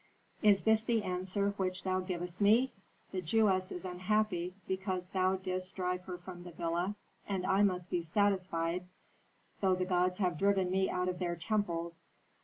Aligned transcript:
"Is 0.41 0.63
this 0.63 0.81
the 0.81 1.03
answer 1.03 1.49
which 1.57 1.83
thou 1.83 1.99
givest 1.99 2.41
me? 2.41 2.73
The 3.11 3.21
Jewess 3.21 3.71
is 3.71 3.85
unhappy 3.85 4.55
because 4.67 5.09
thou 5.09 5.35
didst 5.35 5.75
drive 5.75 6.05
her 6.05 6.17
from 6.17 6.41
the 6.41 6.49
villa, 6.49 6.95
and 7.27 7.45
I 7.45 7.61
must 7.61 7.91
be 7.91 8.01
satisfied, 8.01 8.87
though 9.59 9.75
the 9.75 9.85
gods 9.85 10.17
have 10.17 10.39
driven 10.39 10.71
me 10.71 10.89
out 10.89 11.07
of 11.07 11.19
their 11.19 11.35
temples. 11.35 12.07